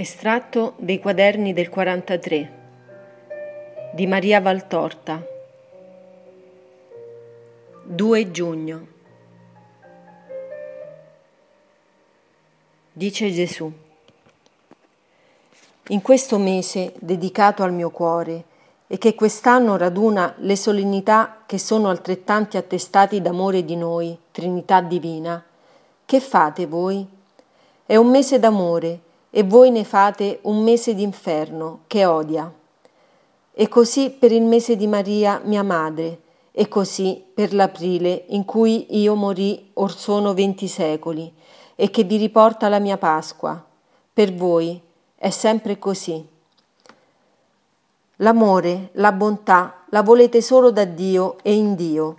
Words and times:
Estratto 0.00 0.74
dei 0.76 1.00
quaderni 1.00 1.52
del 1.52 1.68
43 1.68 2.52
di 3.94 4.06
Maria 4.06 4.40
Valtorta. 4.40 5.20
2 7.82 8.30
giugno. 8.30 8.86
Dice 12.92 13.32
Gesù. 13.32 13.72
In 15.88 16.00
questo 16.00 16.38
mese 16.38 16.92
dedicato 17.00 17.64
al 17.64 17.72
mio 17.72 17.90
cuore 17.90 18.44
e 18.86 18.98
che 18.98 19.16
quest'anno 19.16 19.76
raduna 19.76 20.32
le 20.38 20.54
solennità 20.54 21.42
che 21.44 21.58
sono 21.58 21.88
altrettanti 21.88 22.56
attestati 22.56 23.20
d'amore 23.20 23.64
di 23.64 23.74
noi, 23.74 24.16
Trinità 24.30 24.80
Divina, 24.80 25.44
che 26.04 26.20
fate 26.20 26.66
voi? 26.66 27.04
È 27.84 27.96
un 27.96 28.10
mese 28.10 28.38
d'amore 28.38 29.06
e 29.30 29.42
voi 29.42 29.70
ne 29.70 29.84
fate 29.84 30.38
un 30.42 30.62
mese 30.62 30.94
d'inferno 30.94 31.80
che 31.86 32.04
odia. 32.04 32.52
E 33.52 33.68
così 33.68 34.10
per 34.10 34.32
il 34.32 34.42
mese 34.42 34.76
di 34.76 34.86
Maria, 34.86 35.40
mia 35.44 35.62
madre, 35.62 36.20
e 36.52 36.68
così 36.68 37.22
per 37.34 37.54
l'aprile 37.54 38.24
in 38.28 38.44
cui 38.44 38.98
io 39.00 39.14
morì 39.14 39.70
or 39.74 39.92
sono 39.96 40.34
venti 40.34 40.66
secoli, 40.68 41.32
e 41.74 41.90
che 41.90 42.04
vi 42.04 42.16
riporta 42.16 42.68
la 42.68 42.78
mia 42.78 42.96
Pasqua. 42.96 43.64
Per 44.12 44.34
voi 44.34 44.80
è 45.14 45.30
sempre 45.30 45.78
così. 45.78 46.26
L'amore, 48.16 48.90
la 48.92 49.12
bontà 49.12 49.84
la 49.90 50.02
volete 50.02 50.42
solo 50.42 50.70
da 50.70 50.84
Dio 50.84 51.38
e 51.42 51.54
in 51.54 51.74
Dio, 51.74 52.16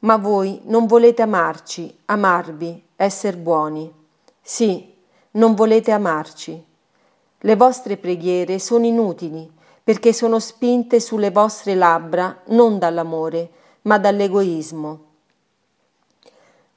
ma 0.00 0.16
voi 0.16 0.60
non 0.64 0.86
volete 0.86 1.22
amarci, 1.22 1.98
amarvi, 2.06 2.82
essere 2.96 3.36
buoni. 3.36 3.92
Sì, 4.40 4.91
non 5.32 5.54
volete 5.54 5.92
amarci. 5.92 6.64
Le 7.38 7.56
vostre 7.56 7.96
preghiere 7.96 8.58
sono 8.58 8.86
inutili 8.86 9.50
perché 9.84 10.12
sono 10.12 10.38
spinte 10.38 11.00
sulle 11.00 11.30
vostre 11.30 11.74
labbra 11.74 12.42
non 12.46 12.78
dall'amore, 12.78 13.50
ma 13.82 13.98
dall'egoismo. 13.98 15.04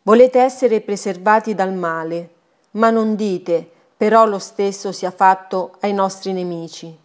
Volete 0.01 0.39
essere 0.39 0.81
preservati 0.81 1.53
dal 1.53 1.73
male, 1.73 2.29
ma 2.71 2.89
non 2.89 3.15
dite 3.15 3.69
però 3.97 4.25
lo 4.25 4.39
stesso 4.39 4.91
sia 4.91 5.11
fatto 5.11 5.75
ai 5.79 5.93
nostri 5.93 6.33
nemici. 6.33 6.95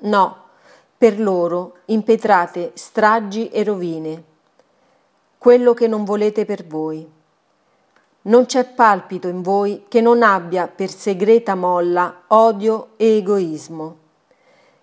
No, 0.00 0.36
per 0.96 1.18
loro 1.18 1.78
impetrate 1.86 2.72
stragi 2.74 3.48
e 3.48 3.64
rovine, 3.64 4.24
quello 5.36 5.74
che 5.74 5.88
non 5.88 6.04
volete 6.04 6.44
per 6.44 6.64
voi. 6.64 7.16
Non 8.28 8.44
c'è 8.44 8.64
palpito 8.66 9.26
in 9.28 9.40
voi 9.40 9.86
che 9.88 10.02
non 10.02 10.22
abbia 10.22 10.68
per 10.68 10.90
segreta 10.90 11.54
molla 11.54 12.24
odio 12.26 12.90
e 12.96 13.16
egoismo. 13.16 13.96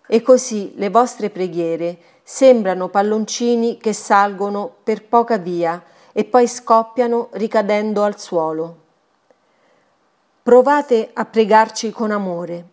E 0.08 0.24
così 0.24 0.74
le 0.78 0.90
vostre 0.90 1.30
preghiere 1.30 1.98
sembrano 2.24 2.90
palloncini 2.90 3.78
che 3.78 3.94
salgono 3.94 4.74
per 4.84 5.06
poca 5.06 5.38
via 5.38 5.80
e 6.12 6.24
poi 6.26 6.48
scoppiano 6.48 7.30
ricadendo 7.34 8.02
al 8.02 8.20
suolo. 8.20 8.78
Provate 10.42 11.12
a 11.14 11.26
pregarci 11.26 11.92
con 11.92 12.10
amore, 12.10 12.66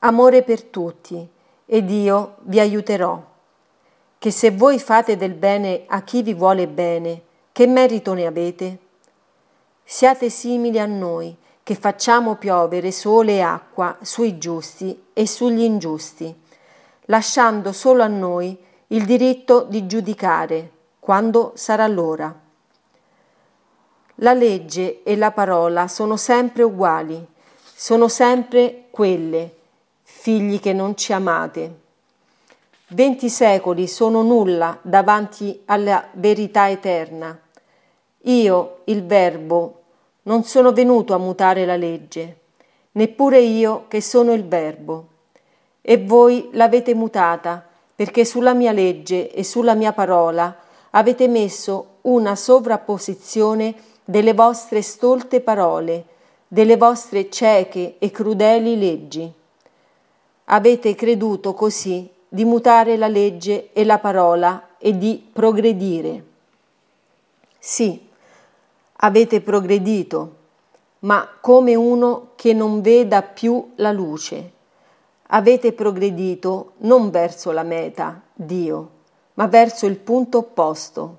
amore 0.00 0.42
per 0.42 0.64
tutti, 0.64 1.28
ed 1.64 1.90
io 1.90 2.38
vi 2.40 2.58
aiuterò. 2.58 3.22
Che 4.18 4.30
se 4.32 4.50
voi 4.50 4.80
fate 4.80 5.16
del 5.16 5.34
bene 5.34 5.84
a 5.86 6.02
chi 6.02 6.22
vi 6.22 6.34
vuole 6.34 6.66
bene, 6.66 7.22
che 7.52 7.68
merito 7.68 8.14
ne 8.14 8.26
avete? 8.26 8.78
Siate 9.90 10.28
simili 10.28 10.78
a 10.78 10.84
noi, 10.84 11.34
che 11.62 11.74
facciamo 11.74 12.34
piovere 12.34 12.92
sole 12.92 13.36
e 13.36 13.40
acqua 13.40 13.96
sui 14.02 14.36
giusti 14.36 15.06
e 15.14 15.26
sugli 15.26 15.62
ingiusti, 15.62 16.32
lasciando 17.06 17.72
solo 17.72 18.02
a 18.02 18.06
noi 18.06 18.54
il 18.88 19.06
diritto 19.06 19.62
di 19.62 19.86
giudicare 19.86 20.70
quando 21.00 21.52
sarà 21.54 21.86
l'ora. 21.86 22.38
La 24.16 24.34
legge 24.34 25.02
e 25.04 25.16
la 25.16 25.30
parola 25.30 25.88
sono 25.88 26.18
sempre 26.18 26.64
uguali, 26.64 27.26
sono 27.74 28.08
sempre 28.08 28.88
quelle, 28.90 29.54
figli 30.02 30.60
che 30.60 30.74
non 30.74 30.98
ci 30.98 31.14
amate. 31.14 31.80
Venti 32.88 33.30
secoli 33.30 33.86
sono 33.86 34.20
nulla 34.20 34.78
davanti 34.82 35.62
alla 35.64 36.08
verità 36.12 36.68
eterna. 36.68 37.40
Io, 38.22 38.80
il 38.84 39.06
Verbo, 39.06 39.77
non 40.28 40.44
sono 40.44 40.72
venuto 40.72 41.14
a 41.14 41.18
mutare 41.18 41.64
la 41.64 41.76
legge, 41.76 42.36
neppure 42.92 43.40
io 43.40 43.86
che 43.88 44.02
sono 44.02 44.34
il 44.34 44.46
Verbo. 44.46 45.06
E 45.80 45.96
voi 45.96 46.50
l'avete 46.52 46.94
mutata, 46.94 47.66
perché 47.94 48.26
sulla 48.26 48.52
mia 48.52 48.72
legge 48.72 49.32
e 49.32 49.42
sulla 49.42 49.74
mia 49.74 49.92
parola 49.92 50.54
avete 50.90 51.28
messo 51.28 51.96
una 52.02 52.36
sovrapposizione 52.36 53.74
delle 54.04 54.34
vostre 54.34 54.82
stolte 54.82 55.40
parole, 55.40 56.04
delle 56.46 56.76
vostre 56.76 57.30
cieche 57.30 57.96
e 57.98 58.10
crudeli 58.10 58.78
leggi. 58.78 59.32
Avete 60.44 60.94
creduto 60.94 61.54
così 61.54 62.06
di 62.28 62.44
mutare 62.44 62.98
la 62.98 63.08
legge 63.08 63.70
e 63.72 63.82
la 63.82 63.98
parola 63.98 64.68
e 64.76 64.96
di 64.98 65.26
progredire. 65.32 66.24
Sì, 67.58 68.07
avete 69.00 69.40
progredito, 69.40 70.36
ma 71.00 71.28
come 71.40 71.74
uno 71.74 72.30
che 72.34 72.52
non 72.52 72.80
veda 72.80 73.22
più 73.22 73.72
la 73.76 73.92
luce. 73.92 74.52
Avete 75.28 75.72
progredito 75.72 76.72
non 76.78 77.10
verso 77.10 77.52
la 77.52 77.62
meta, 77.62 78.20
Dio, 78.32 78.90
ma 79.34 79.46
verso 79.46 79.86
il 79.86 79.96
punto 79.98 80.38
opposto. 80.38 81.16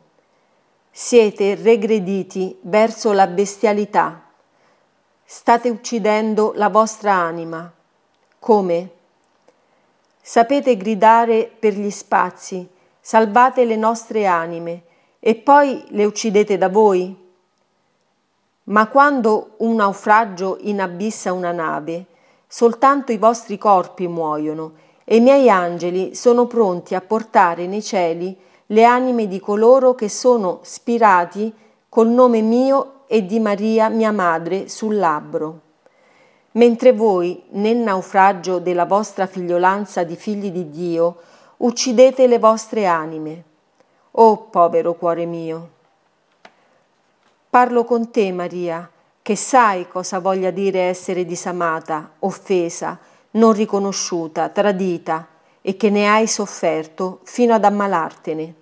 Siete 0.91 1.55
regrediti 1.55 2.57
verso 2.61 3.11
la 3.13 3.27
bestialità. 3.27 4.23
State 5.23 5.69
uccidendo 5.69 6.53
la 6.55 6.69
vostra 6.69 7.13
anima. 7.13 7.71
Come? 8.39 8.89
Sapete 10.21 10.75
gridare 10.75 11.49
per 11.57 11.73
gli 11.73 11.91
spazi, 11.91 12.67
salvate 12.99 13.63
le 13.63 13.75
nostre 13.75 14.25
anime, 14.25 14.83
e 15.19 15.35
poi 15.35 15.83
le 15.89 16.05
uccidete 16.05 16.57
da 16.57 16.67
voi? 16.67 17.27
Ma 18.69 18.87
quando 18.87 19.51
un 19.57 19.75
naufragio 19.75 20.57
inabissa 20.61 21.33
una 21.33 21.51
nave, 21.51 22.05
soltanto 22.47 23.11
i 23.11 23.17
vostri 23.17 23.57
corpi 23.57 24.07
muoiono 24.07 24.73
e 25.03 25.15
i 25.15 25.21
miei 25.21 25.49
angeli 25.49 26.13
sono 26.13 26.45
pronti 26.45 26.93
a 26.93 27.01
portare 27.01 27.65
nei 27.65 27.81
cieli 27.81 28.37
le 28.67 28.83
anime 28.83 29.27
di 29.27 29.39
coloro 29.39 29.95
che 29.95 30.07
sono 30.07 30.59
spirati 30.61 31.51
col 31.89 32.09
nome 32.09 32.41
mio 32.41 33.05
e 33.07 33.25
di 33.25 33.39
Maria 33.39 33.89
mia 33.89 34.11
madre 34.11 34.69
sul 34.69 34.97
labbro. 34.97 35.61
Mentre 36.51 36.93
voi, 36.93 37.41
nel 37.51 37.77
naufragio 37.77 38.59
della 38.59 38.85
vostra 38.85 39.25
figliolanza 39.25 40.03
di 40.03 40.15
figli 40.15 40.51
di 40.51 40.69
Dio, 40.69 41.17
uccidete 41.57 42.27
le 42.27 42.37
vostre 42.37 42.85
anime. 42.85 43.43
Oh 44.11 44.37
povero 44.37 44.93
cuore 44.93 45.25
mio! 45.25 45.77
Parlo 47.49 47.83
con 47.83 48.11
te, 48.11 48.31
Maria, 48.31 48.87
che 49.23 49.35
sai 49.35 49.87
cosa 49.87 50.19
voglia 50.19 50.51
dire 50.51 50.81
essere 50.81 51.25
disamata, 51.25 52.11
offesa, 52.19 52.99
non 53.31 53.53
riconosciuta, 53.53 54.49
tradita 54.49 55.27
e 55.59 55.75
che 55.75 55.89
ne 55.89 56.07
hai 56.07 56.27
sofferto 56.27 57.21
fino 57.23 57.55
ad 57.55 57.63
ammalartene. 57.63 58.53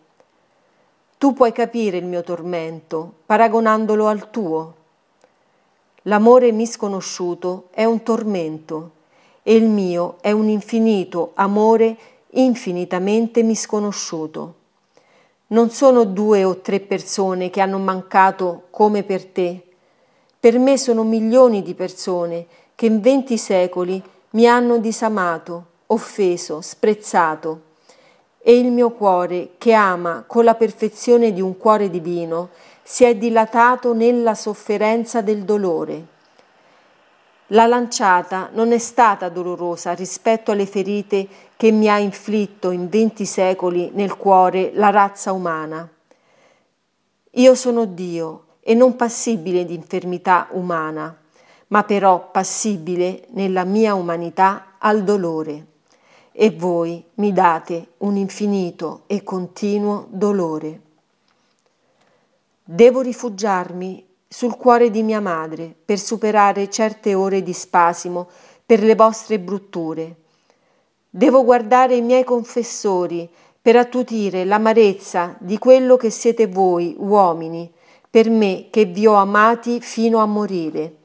Tu 1.18 1.34
puoi 1.34 1.52
capire 1.52 1.98
il 1.98 2.06
mio 2.06 2.24
tormento 2.24 3.12
paragonandolo 3.26 4.08
al 4.08 4.30
tuo. 4.30 4.76
L'amore 6.04 6.54
misconosciuto 6.54 7.68
è 7.72 7.84
un 7.84 8.04
tormento 8.04 8.92
e 9.44 9.54
il 9.54 9.68
mio 9.68 10.16
è 10.22 10.32
un 10.32 10.48
infinito 10.48 11.32
amore 11.34 11.98
infinitamente 12.30 13.44
misconosciuto. 13.44 14.57
Non 15.50 15.70
sono 15.70 16.04
due 16.04 16.44
o 16.44 16.58
tre 16.58 16.82
persone 16.82 17.50
che 17.50 17.62
hanno 17.62 17.80
mancato 17.80 18.64
come 18.70 19.04
per 19.04 19.26
te. 19.28 19.64
Per 20.38 20.60
me 20.60 20.78
sono 20.78 21.04
milioni 21.04 21.62
di 21.62 21.74
persone 21.74 22.48
che 22.76 22.88
in 22.88 23.00
venti 23.00 23.38
secoli 23.38 24.04
mi 24.32 24.46
hanno 24.46 24.78
disamato, 24.78 25.66
offeso, 25.88 26.60
sprezzato. 26.60 27.62
E 28.40 28.58
il 28.58 28.72
mio 28.72 28.92
cuore, 28.92 29.52
che 29.58 29.72
ama 29.72 30.26
con 30.28 30.44
la 30.44 30.56
perfezione 30.56 31.32
di 31.32 31.40
un 31.40 31.56
cuore 31.56 31.90
divino, 31.90 32.50
si 32.84 33.06
è 33.06 33.16
dilatato 33.16 33.94
nella 33.94 34.36
sofferenza 34.36 35.22
del 35.22 35.44
dolore. 35.44 36.06
La 37.52 37.68
lanciata 37.68 38.50
non 38.52 38.74
è 38.74 38.78
stata 38.78 39.30
dolorosa 39.30 39.94
rispetto 39.94 40.52
alle 40.52 40.66
ferite 40.66 41.26
che 41.58 41.72
mi 41.72 41.90
ha 41.90 41.98
inflitto 41.98 42.72
in 42.72 42.88
venti 42.88 43.26
secoli 43.26 43.90
nel 43.94 44.16
cuore 44.16 44.72
la 44.74 44.92
razza 44.92 45.32
umana. 45.32 45.90
Io 47.32 47.56
sono 47.56 47.86
Dio 47.86 48.46
e 48.62 48.74
non 48.74 48.96
passibile 48.96 49.66
di 49.66 49.74
infermità 49.74 50.48
umana, 50.52 51.16
ma 51.68 51.84
però 51.84 52.30
passibile 52.32 53.26
nella 53.32 53.64
mia 53.64 53.96
umanità 53.96 54.76
al 54.78 55.04
dolore 55.04 55.66
e 56.40 56.52
voi 56.52 57.04
mi 57.16 57.34
date 57.34 57.94
un 57.98 58.16
infinito 58.16 59.02
e 59.08 59.24
continuo 59.24 60.06
dolore. 60.12 60.82
Devo 62.64 63.02
rifugiarmi 63.02 64.06
sul 64.28 64.56
cuore 64.56 64.92
di 64.92 65.02
mia 65.02 65.20
madre 65.20 65.74
per 65.84 65.98
superare 65.98 66.70
certe 66.70 67.16
ore 67.16 67.42
di 67.42 67.54
spasimo 67.54 68.30
per 68.64 68.84
le 68.84 68.94
vostre 68.94 69.40
brutture. 69.40 70.16
Devo 71.18 71.44
guardare 71.44 71.96
i 71.96 72.02
miei 72.04 72.24
confessori 72.24 73.28
per 73.60 73.76
attutire 73.76 74.46
l'amarezza 74.46 75.36
di 75.40 75.58
quello 75.58 75.98
che 75.98 76.12
siete 76.12 76.46
voi, 76.46 76.94
uomini, 76.96 77.74
per 78.08 78.30
me 78.30 78.68
che 78.70 78.86
vi 78.86 79.08
ho 79.08 79.16
amati 79.16 79.82
fino 79.82 80.20
a 80.20 80.28
morire. 80.28 80.96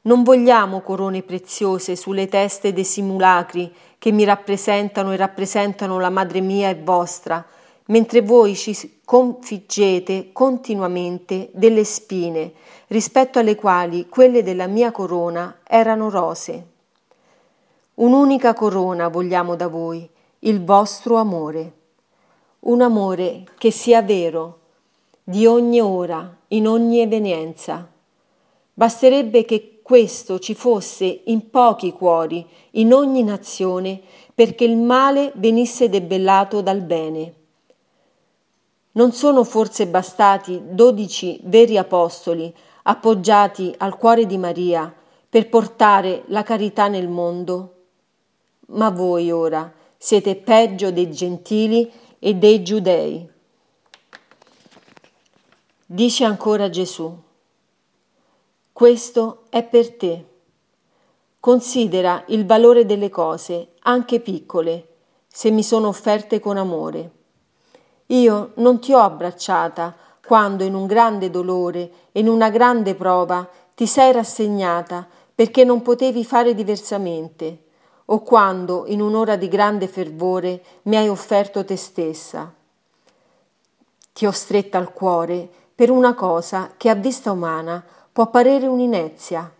Non 0.00 0.22
vogliamo 0.22 0.80
corone 0.80 1.20
preziose 1.20 1.94
sulle 1.94 2.26
teste 2.26 2.72
dei 2.72 2.84
simulacri 2.84 3.70
che 3.98 4.12
mi 4.12 4.24
rappresentano 4.24 5.12
e 5.12 5.16
rappresentano 5.16 6.00
la 6.00 6.08
madre 6.08 6.40
mia 6.40 6.70
e 6.70 6.80
vostra, 6.82 7.46
mentre 7.88 8.22
voi 8.22 8.56
ci 8.56 9.00
configgete 9.04 10.30
continuamente 10.32 11.50
delle 11.52 11.84
spine, 11.84 12.52
rispetto 12.86 13.38
alle 13.38 13.56
quali 13.56 14.08
quelle 14.08 14.42
della 14.42 14.68
mia 14.68 14.90
corona 14.90 15.58
erano 15.64 16.08
rose. 16.08 16.69
Un'unica 18.00 18.54
corona 18.54 19.08
vogliamo 19.08 19.56
da 19.56 19.68
voi, 19.68 20.08
il 20.38 20.64
vostro 20.64 21.16
amore. 21.16 21.72
Un 22.60 22.80
amore 22.80 23.44
che 23.58 23.70
sia 23.70 24.00
vero, 24.00 24.58
di 25.22 25.44
ogni 25.44 25.82
ora, 25.82 26.34
in 26.48 26.66
ogni 26.66 27.00
evenienza. 27.00 27.86
Basterebbe 28.72 29.44
che 29.44 29.80
questo 29.82 30.38
ci 30.38 30.54
fosse 30.54 31.24
in 31.26 31.50
pochi 31.50 31.92
cuori, 31.92 32.46
in 32.72 32.94
ogni 32.94 33.22
nazione, 33.22 34.00
perché 34.34 34.64
il 34.64 34.78
male 34.78 35.32
venisse 35.34 35.90
debellato 35.90 36.62
dal 36.62 36.80
bene. 36.80 37.34
Non 38.92 39.12
sono 39.12 39.44
forse 39.44 39.86
bastati 39.86 40.58
dodici 40.70 41.38
veri 41.42 41.76
apostoli 41.76 42.50
appoggiati 42.84 43.74
al 43.76 43.98
cuore 43.98 44.24
di 44.24 44.38
Maria 44.38 44.90
per 45.28 45.50
portare 45.50 46.22
la 46.28 46.42
carità 46.42 46.88
nel 46.88 47.06
mondo? 47.06 47.74
Ma 48.70 48.90
voi 48.90 49.30
ora 49.30 49.72
siete 49.96 50.36
peggio 50.36 50.90
dei 50.90 51.10
gentili 51.10 51.90
e 52.18 52.34
dei 52.34 52.62
giudei. 52.62 53.28
Dice 55.86 56.24
ancora 56.24 56.70
Gesù, 56.70 57.14
questo 58.72 59.42
è 59.50 59.62
per 59.64 59.96
te. 59.96 60.24
Considera 61.40 62.24
il 62.28 62.46
valore 62.46 62.86
delle 62.86 63.08
cose, 63.08 63.72
anche 63.80 64.20
piccole, 64.20 64.86
se 65.26 65.50
mi 65.50 65.62
sono 65.62 65.88
offerte 65.88 66.38
con 66.38 66.56
amore. 66.56 67.10
Io 68.06 68.52
non 68.56 68.80
ti 68.80 68.92
ho 68.92 68.98
abbracciata 68.98 69.96
quando 70.24 70.64
in 70.64 70.74
un 70.74 70.86
grande 70.86 71.30
dolore 71.30 71.90
in 72.12 72.28
una 72.28 72.50
grande 72.50 72.94
prova 72.94 73.48
ti 73.74 73.86
sei 73.86 74.12
rassegnata 74.12 75.06
perché 75.34 75.64
non 75.64 75.82
potevi 75.82 76.24
fare 76.24 76.54
diversamente, 76.54 77.64
o 78.12 78.20
quando 78.20 78.84
in 78.86 79.00
un'ora 79.00 79.36
di 79.36 79.48
grande 79.48 79.88
fervore 79.88 80.62
mi 80.82 80.96
hai 80.96 81.08
offerto 81.08 81.64
te 81.64 81.76
stessa. 81.76 82.52
Ti 84.12 84.26
ho 84.26 84.30
stretta 84.30 84.78
al 84.78 84.92
cuore 84.92 85.48
per 85.74 85.90
una 85.90 86.14
cosa 86.14 86.72
che 86.76 86.88
a 86.88 86.94
vista 86.94 87.32
umana 87.32 87.82
può 88.12 88.28
parere 88.28 88.66
un'inezia, 88.66 89.50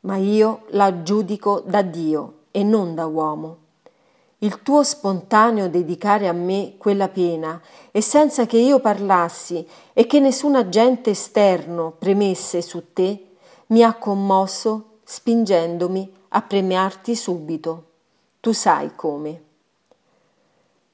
ma 0.00 0.16
io 0.16 0.62
la 0.70 1.02
giudico 1.02 1.62
da 1.64 1.82
Dio 1.82 2.34
e 2.50 2.62
non 2.62 2.94
da 2.94 3.06
uomo 3.06 3.58
il 4.42 4.62
tuo 4.62 4.82
spontaneo 4.82 5.68
dedicare 5.68 6.26
a 6.26 6.32
me 6.32 6.74
quella 6.76 7.08
pena 7.08 7.60
e 7.92 8.00
senza 8.00 8.44
che 8.44 8.58
io 8.58 8.80
parlassi 8.80 9.66
e 9.92 10.06
che 10.06 10.18
nessun 10.18 10.56
agente 10.56 11.10
esterno 11.10 11.94
premesse 11.96 12.60
su 12.60 12.92
te, 12.92 13.26
mi 13.68 13.84
ha 13.84 13.94
commosso 13.94 14.98
spingendomi 15.04 16.12
a 16.30 16.42
premiarti 16.42 17.14
subito. 17.14 17.90
Tu 18.42 18.50
sai 18.50 18.90
come. 18.96 19.42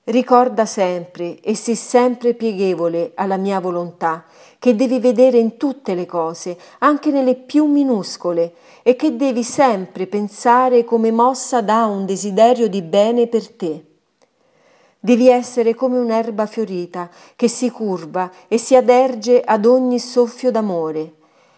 Ricorda 0.05 0.67
sempre 0.67 1.41
e 1.41 1.55
sii 1.55 1.77
sempre 1.77 2.35
pieghevole 2.35 3.13
alla 3.15 3.39
mia 3.39 3.59
volontà, 3.59 4.27
che 4.59 4.75
devi 4.75 5.01
vedere 5.01 5.39
in 5.39 5.57
tutte 5.57 5.95
le 5.95 6.05
cose, 6.05 6.59
anche 6.81 7.11
nelle 7.11 7.37
più 7.37 7.65
minuscole, 7.65 8.53
e 8.83 8.97
che 8.97 9.17
devi 9.17 9.43
sempre 9.43 10.07
pensare 10.07 10.85
come 10.85 11.11
mossa 11.11 11.63
da 11.63 11.87
un 11.87 12.05
desiderio 12.05 12.69
di 12.69 12.83
bene 12.83 13.29
per 13.29 13.49
te. 13.49 13.85
Devi 15.01 15.31
essere 15.31 15.75
come 15.75 15.97
un'erba 15.97 16.45
fiorita 16.45 17.09
che 17.35 17.49
si 17.49 17.71
curva 17.71 18.31
e 18.47 18.59
si 18.59 18.77
aderge 18.77 19.41
ad 19.41 19.65
ogni 19.65 19.99
soffio 19.99 20.51
d'amore, 20.51 21.15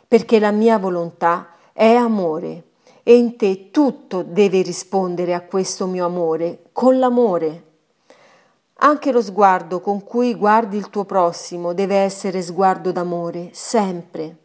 perché 0.06 0.38
la 0.38 0.52
mia 0.52 0.78
volontà 0.78 1.48
è 1.72 1.92
amore 1.94 2.68
e 3.02 3.16
in 3.16 3.36
te 3.36 3.70
tutto 3.70 4.22
deve 4.22 4.62
rispondere 4.62 5.34
a 5.34 5.42
questo 5.42 5.86
mio 5.86 6.06
amore 6.06 6.64
con 6.72 6.98
l'amore. 6.98 7.64
Anche 8.82 9.12
lo 9.12 9.20
sguardo 9.20 9.80
con 9.80 10.04
cui 10.04 10.34
guardi 10.34 10.76
il 10.76 10.88
tuo 10.88 11.04
prossimo 11.04 11.74
deve 11.74 11.96
essere 11.96 12.40
sguardo 12.40 12.92
d'amore, 12.92 13.50
sempre. 13.52 14.36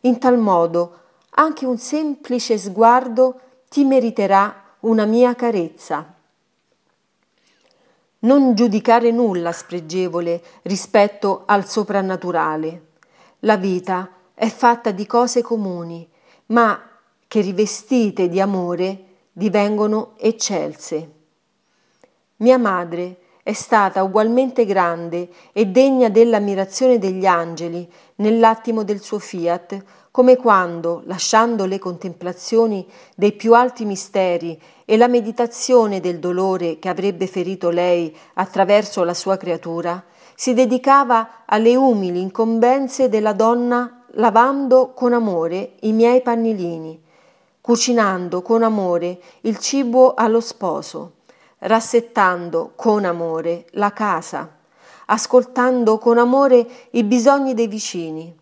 In 0.00 0.18
tal 0.18 0.38
modo 0.38 0.98
anche 1.36 1.66
un 1.66 1.78
semplice 1.78 2.58
sguardo 2.58 3.40
ti 3.68 3.84
meriterà 3.84 4.62
una 4.80 5.04
mia 5.04 5.34
carezza. 5.34 6.14
Non 8.20 8.54
giudicare 8.54 9.10
nulla 9.10 9.52
spregevole 9.52 10.42
rispetto 10.62 11.42
al 11.46 11.66
soprannaturale. 11.66 12.86
La 13.40 13.56
vita 13.56 14.08
è 14.32 14.48
fatta 14.48 14.90
di 14.90 15.06
cose 15.06 15.42
comuni, 15.42 16.08
ma 16.46 16.93
che 17.34 17.40
rivestite 17.40 18.28
di 18.28 18.40
amore 18.40 19.06
divengono 19.32 20.12
eccelse. 20.18 21.10
Mia 22.36 22.58
madre 22.58 23.16
è 23.42 23.52
stata 23.52 24.04
ugualmente 24.04 24.64
grande 24.64 25.28
e 25.52 25.66
degna 25.66 26.08
dell'ammirazione 26.10 26.96
degli 27.00 27.26
angeli 27.26 27.90
nell'attimo 28.18 28.84
del 28.84 29.00
suo 29.00 29.18
fiat, 29.18 29.82
come 30.12 30.36
quando, 30.36 31.02
lasciando 31.06 31.64
le 31.64 31.80
contemplazioni 31.80 32.86
dei 33.16 33.32
più 33.32 33.52
alti 33.54 33.84
misteri 33.84 34.56
e 34.84 34.96
la 34.96 35.08
meditazione 35.08 35.98
del 35.98 36.20
dolore 36.20 36.78
che 36.78 36.88
avrebbe 36.88 37.26
ferito 37.26 37.70
lei 37.70 38.16
attraverso 38.34 39.02
la 39.02 39.12
sua 39.12 39.36
creatura, 39.36 40.04
si 40.36 40.54
dedicava 40.54 41.42
alle 41.46 41.74
umili 41.74 42.20
incombenze 42.20 43.08
della 43.08 43.32
donna 43.32 44.04
lavando 44.12 44.92
con 44.92 45.12
amore 45.12 45.72
i 45.80 45.90
miei 45.90 46.22
pannilini, 46.22 47.02
cucinando 47.64 48.42
con 48.42 48.62
amore 48.62 49.18
il 49.40 49.56
cibo 49.56 50.12
allo 50.12 50.42
sposo, 50.42 51.12
rassettando 51.60 52.72
con 52.76 53.06
amore 53.06 53.64
la 53.70 53.90
casa, 53.90 54.54
ascoltando 55.06 55.96
con 55.96 56.18
amore 56.18 56.66
i 56.90 57.02
bisogni 57.04 57.54
dei 57.54 57.66
vicini. 57.66 58.38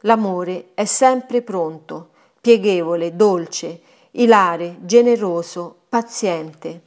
L'amore 0.00 0.70
è 0.74 0.84
sempre 0.86 1.40
pronto, 1.42 2.08
pieghevole, 2.40 3.14
dolce, 3.14 3.80
ilare, 4.10 4.78
generoso, 4.80 5.82
paziente. 5.88 6.80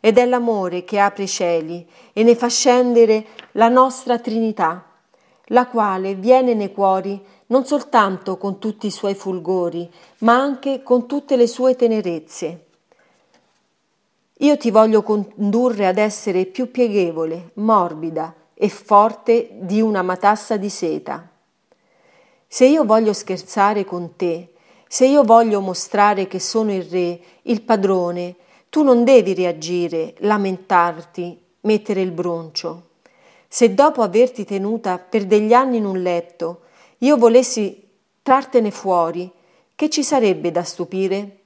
Ed 0.00 0.16
è 0.16 0.24
l'amore 0.24 0.84
che 0.84 0.98
apre 0.98 1.24
i 1.24 1.28
cieli 1.28 1.86
e 2.14 2.22
ne 2.22 2.34
fa 2.34 2.48
scendere 2.48 3.26
la 3.52 3.68
nostra 3.68 4.18
Trinità, 4.18 4.86
la 5.48 5.66
quale 5.66 6.14
viene 6.14 6.54
nei 6.54 6.72
cuori 6.72 7.22
non 7.48 7.66
soltanto 7.66 8.38
con 8.38 8.58
tutti 8.58 8.86
i 8.86 8.90
suoi 8.90 9.14
fulgori, 9.14 9.90
ma 10.20 10.34
anche 10.40 10.82
con 10.82 11.06
tutte 11.06 11.36
le 11.36 11.46
sue 11.46 11.76
tenerezze 11.76 12.62
io 14.40 14.56
ti 14.56 14.70
voglio 14.70 15.02
condurre 15.02 15.86
ad 15.88 15.98
essere 15.98 16.46
più 16.46 16.70
pieghevole, 16.70 17.50
morbida 17.54 18.32
e 18.54 18.68
forte 18.68 19.48
di 19.52 19.80
una 19.80 20.02
matassa 20.02 20.56
di 20.56 20.68
seta. 20.68 21.28
Se 22.46 22.64
io 22.64 22.84
voglio 22.84 23.12
scherzare 23.12 23.84
con 23.84 24.14
te, 24.14 24.52
se 24.86 25.06
io 25.06 25.24
voglio 25.24 25.60
mostrare 25.60 26.28
che 26.28 26.38
sono 26.38 26.72
il 26.72 26.84
re, 26.84 27.20
il 27.42 27.62
padrone, 27.62 28.36
tu 28.68 28.84
non 28.84 29.02
devi 29.02 29.34
reagire, 29.34 30.14
lamentarti, 30.18 31.36
mettere 31.62 32.00
il 32.00 32.12
broncio. 32.12 32.82
Se 33.48 33.74
dopo 33.74 34.02
averti 34.02 34.44
tenuta 34.44 34.98
per 34.98 35.26
degli 35.26 35.52
anni 35.52 35.78
in 35.78 35.84
un 35.84 36.00
letto, 36.00 36.60
io 36.98 37.16
volessi 37.16 37.86
trartene 38.22 38.70
fuori, 38.70 39.30
che 39.74 39.88
ci 39.88 40.02
sarebbe 40.02 40.50
da 40.50 40.64
stupire? 40.64 41.36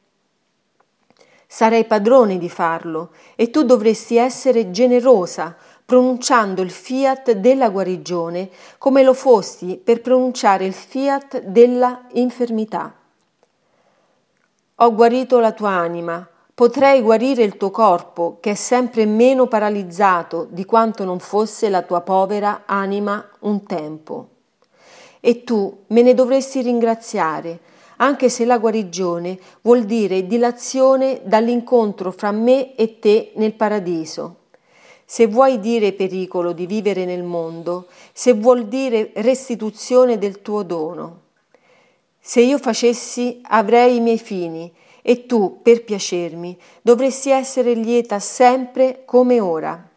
Sarei 1.47 1.85
padrone 1.85 2.39
di 2.39 2.49
farlo 2.49 3.11
e 3.37 3.51
tu 3.51 3.63
dovresti 3.63 4.17
essere 4.17 4.71
generosa 4.71 5.55
pronunciando 5.85 6.63
il 6.63 6.71
fiat 6.71 7.33
della 7.33 7.69
guarigione 7.69 8.49
come 8.79 9.03
lo 9.03 9.13
fosti 9.13 9.77
per 9.77 10.01
pronunciare 10.01 10.65
il 10.65 10.73
fiat 10.73 11.43
della 11.43 12.07
infermità. 12.13 12.95
Ho 14.77 14.95
guarito 14.95 15.39
la 15.39 15.53
tua 15.53 15.69
anima, 15.69 16.27
potrei 16.55 17.03
guarire 17.03 17.43
il 17.43 17.59
tuo 17.59 17.71
corpo, 17.71 18.39
che 18.41 18.53
è 18.53 18.55
sempre 18.55 19.05
meno 19.05 19.47
paralizzato 19.47 20.47
di 20.49 20.65
quanto 20.65 21.05
non 21.05 21.19
fosse 21.19 21.69
la 21.69 21.83
tua 21.83 22.01
povera 22.01 22.63
anima 22.65 23.29
un 23.41 23.63
tempo. 23.65 24.32
E 25.25 25.45
tu 25.45 25.85
me 25.87 26.03
ne 26.03 26.15
dovresti 26.15 26.63
ringraziare, 26.63 27.61
anche 27.99 28.29
se 28.29 28.45
la 28.45 28.59
guarigione 28.59 29.39
vuol 29.61 29.85
dire 29.85 30.27
dilazione 30.27 31.21
dall'incontro 31.23 32.11
fra 32.11 32.33
me 32.33 32.75
e 32.75 32.99
te 32.99 33.31
nel 33.37 33.55
paradiso. 33.55 34.39
Se 35.05 35.29
vuoi 35.29 35.61
dire 35.61 35.93
pericolo 35.93 36.51
di 36.51 36.67
vivere 36.67 37.05
nel 37.05 37.23
mondo, 37.23 37.87
se 38.13 38.33
vuol 38.33 38.67
dire 38.67 39.13
restituzione 39.15 40.19
del 40.19 40.43
tuo 40.43 40.65
dono. 40.65 41.21
Se 42.19 42.41
io 42.41 42.59
facessi 42.59 43.41
avrei 43.45 43.97
i 43.97 44.01
miei 44.01 44.19
fini 44.19 44.73
e 45.03 45.27
tu, 45.27 45.61
per 45.63 45.85
piacermi, 45.85 46.59
dovresti 46.83 47.31
essere 47.31 47.75
lieta 47.75 48.19
sempre 48.19 49.03
come 49.05 49.39
ora. 49.39 49.89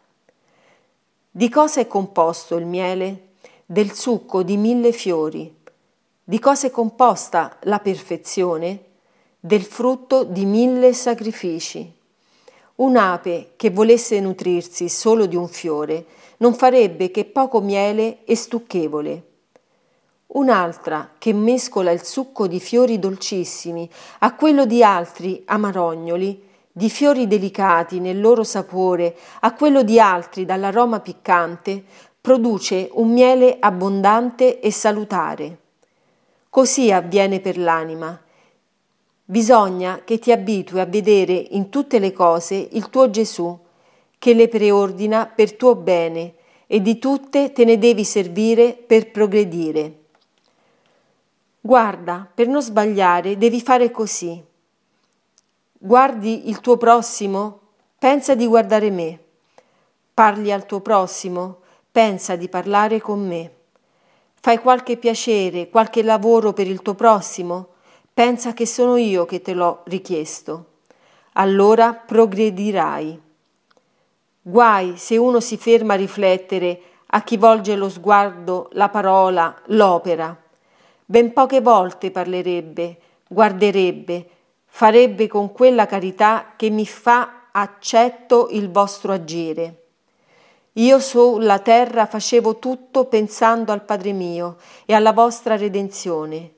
Di 1.32 1.48
cosa 1.48 1.80
è 1.80 1.88
composto 1.88 2.54
il 2.56 2.66
miele? 2.66 3.25
Del 3.68 3.94
succo 3.94 4.44
di 4.44 4.56
mille 4.56 4.92
fiori. 4.92 5.52
Di 6.22 6.38
cosa 6.38 6.68
è 6.68 6.70
composta 6.70 7.56
la 7.62 7.80
perfezione? 7.80 8.84
Del 9.40 9.64
frutto 9.64 10.22
di 10.22 10.44
mille 10.44 10.92
sacrifici. 10.92 11.92
Un'ape 12.76 13.54
che 13.56 13.70
volesse 13.70 14.20
nutrirsi 14.20 14.88
solo 14.88 15.26
di 15.26 15.34
un 15.34 15.48
fiore 15.48 16.06
non 16.36 16.54
farebbe 16.54 17.10
che 17.10 17.24
poco 17.24 17.60
miele 17.60 18.24
e 18.24 18.36
stucchevole. 18.36 19.24
Un'altra 20.28 21.14
che 21.18 21.32
mescola 21.32 21.90
il 21.90 22.04
succo 22.04 22.46
di 22.46 22.60
fiori 22.60 23.00
dolcissimi 23.00 23.90
a 24.20 24.32
quello 24.36 24.64
di 24.64 24.84
altri 24.84 25.42
amarognoli, 25.44 26.40
di 26.70 26.88
fiori 26.88 27.26
delicati 27.26 27.98
nel 27.98 28.20
loro 28.20 28.44
sapore 28.44 29.16
a 29.40 29.54
quello 29.54 29.82
di 29.82 29.98
altri 29.98 30.44
dall'aroma 30.44 31.00
piccante, 31.00 31.84
produce 32.26 32.88
un 32.94 33.12
miele 33.12 33.56
abbondante 33.60 34.58
e 34.58 34.72
salutare. 34.72 35.58
Così 36.50 36.90
avviene 36.90 37.38
per 37.38 37.56
l'anima. 37.56 38.20
Bisogna 39.24 40.00
che 40.02 40.18
ti 40.18 40.32
abitui 40.32 40.80
a 40.80 40.86
vedere 40.86 41.34
in 41.34 41.68
tutte 41.68 42.00
le 42.00 42.12
cose 42.12 42.56
il 42.72 42.90
tuo 42.90 43.10
Gesù, 43.10 43.56
che 44.18 44.34
le 44.34 44.48
preordina 44.48 45.26
per 45.26 45.54
tuo 45.54 45.76
bene, 45.76 46.34
e 46.66 46.82
di 46.82 46.98
tutte 46.98 47.52
te 47.52 47.64
ne 47.64 47.78
devi 47.78 48.02
servire 48.02 48.72
per 48.72 49.12
progredire. 49.12 49.98
Guarda, 51.60 52.28
per 52.34 52.48
non 52.48 52.60
sbagliare 52.60 53.38
devi 53.38 53.60
fare 53.60 53.92
così. 53.92 54.42
Guardi 55.78 56.48
il 56.48 56.60
tuo 56.60 56.76
prossimo? 56.76 57.60
Pensa 57.96 58.34
di 58.34 58.48
guardare 58.48 58.90
me. 58.90 59.16
Parli 60.12 60.50
al 60.50 60.66
tuo 60.66 60.80
prossimo? 60.80 61.60
Pensa 61.96 62.36
di 62.36 62.50
parlare 62.50 63.00
con 63.00 63.26
me. 63.26 63.50
Fai 64.34 64.58
qualche 64.58 64.98
piacere, 64.98 65.70
qualche 65.70 66.02
lavoro 66.02 66.52
per 66.52 66.66
il 66.66 66.82
tuo 66.82 66.92
prossimo? 66.92 67.68
Pensa 68.12 68.52
che 68.52 68.66
sono 68.66 68.96
io 68.96 69.24
che 69.24 69.40
te 69.40 69.54
l'ho 69.54 69.80
richiesto. 69.86 70.80
Allora 71.32 71.94
progredirai. 71.94 73.18
Guai 74.42 74.98
se 74.98 75.16
uno 75.16 75.40
si 75.40 75.56
ferma 75.56 75.94
a 75.94 75.96
riflettere 75.96 76.80
a 77.06 77.22
chi 77.22 77.38
volge 77.38 77.74
lo 77.76 77.88
sguardo, 77.88 78.68
la 78.72 78.90
parola, 78.90 79.58
l'opera. 79.68 80.36
Ben 81.02 81.32
poche 81.32 81.62
volte 81.62 82.10
parlerebbe, 82.10 82.98
guarderebbe, 83.26 84.28
farebbe 84.66 85.28
con 85.28 85.50
quella 85.50 85.86
carità 85.86 86.52
che 86.56 86.68
mi 86.68 86.84
fa 86.84 87.48
accetto 87.52 88.48
il 88.50 88.70
vostro 88.70 89.12
agire. 89.12 89.84
Io 90.78 91.00
sulla 91.00 91.58
terra 91.60 92.04
facevo 92.04 92.58
tutto 92.58 93.06
pensando 93.06 93.72
al 93.72 93.82
Padre 93.82 94.12
mio 94.12 94.56
e 94.84 94.92
alla 94.92 95.14
vostra 95.14 95.56
redenzione. 95.56 96.52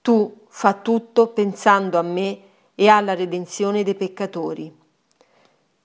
Tu 0.00 0.44
fa 0.48 0.72
tutto 0.72 1.28
pensando 1.28 1.98
a 1.98 2.02
me 2.02 2.38
e 2.74 2.88
alla 2.88 3.14
redenzione 3.14 3.82
dei 3.82 3.94
peccatori. 3.94 4.74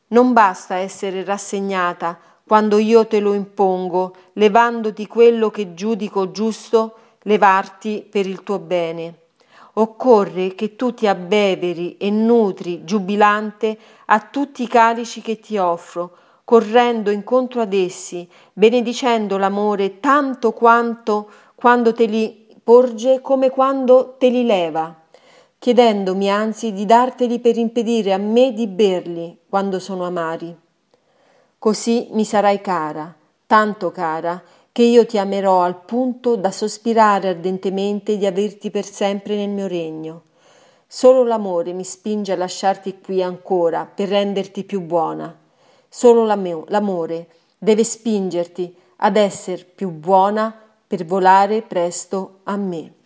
Non 0.08 0.32
basta 0.32 0.76
essere 0.76 1.26
rassegnata 1.26 2.18
quando 2.46 2.78
io 2.78 3.06
te 3.06 3.20
lo 3.20 3.34
impongo, 3.34 4.16
levandoti 4.34 5.06
quello 5.06 5.50
che 5.50 5.74
giudico 5.74 6.32
giusto, 6.32 6.96
levarti 7.24 8.08
per 8.10 8.26
il 8.26 8.44
tuo 8.44 8.60
bene. 8.60 9.20
Occorre 9.74 10.56
che 10.56 10.78
tu 10.78 10.94
ti 10.94 11.06
abbeveri 11.06 11.98
e 11.98 12.10
nutri 12.12 12.86
giubilante 12.86 13.78
a 14.06 14.22
tutti 14.22 14.64
i 14.64 14.68
calici 14.68 15.20
che 15.20 15.42
ti 15.42 15.58
offro, 15.58 16.16
correndo 16.48 17.12
incontro 17.12 17.60
ad 17.60 17.74
essi, 17.74 18.26
benedicendo 18.54 19.38
l'amore 19.38 20.00
tanto 20.00 20.54
quanto 20.54 21.30
quando 21.56 21.92
te 21.92 22.06
li 22.06 22.48
porge 22.64 23.20
come 23.20 23.50
quando 23.50 24.16
te 24.18 24.30
li 24.30 24.46
leva, 24.46 24.96
chiedendomi 25.60 26.32
anzi 26.32 26.72
di 26.72 26.86
darteli 26.86 27.40
per 27.40 27.58
impedire 27.58 28.14
a 28.14 28.18
me 28.18 28.54
di 28.54 28.66
berli 28.66 29.38
quando 29.50 29.78
sono 29.80 30.06
amari. 30.06 30.58
Così 31.60 32.08
mi 32.12 32.24
sarai 32.24 32.62
cara, 32.62 33.14
tanto 33.46 33.92
cara, 33.92 34.42
che 34.72 34.84
io 34.84 35.06
ti 35.06 35.18
amerò 35.18 35.64
al 35.64 35.76
punto 35.84 36.38
da 36.38 36.52
sospirare 36.52 37.28
ardentemente 37.28 38.18
di 38.18 38.26
averti 38.26 38.72
per 38.72 38.86
sempre 38.86 39.36
nel 39.36 39.50
mio 39.50 39.68
regno. 39.68 40.22
Solo 40.88 41.26
l'amore 41.26 41.74
mi 41.74 41.84
spinge 41.84 42.32
a 42.32 42.38
lasciarti 42.38 43.02
qui 43.02 43.22
ancora 43.22 43.86
per 43.94 44.08
renderti 44.08 44.64
più 44.64 44.80
buona 44.80 45.40
Solo 46.00 46.26
l'amore 46.26 47.28
deve 47.58 47.84
spingerti 47.84 48.72
ad 48.98 49.18
essere 49.18 49.64
più 49.64 49.90
buona 49.90 50.56
per 50.86 51.04
volare 51.06 51.64
presto 51.64 52.42
a 52.44 52.56
me. 52.56 52.97